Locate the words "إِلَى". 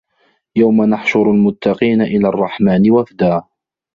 2.01-2.27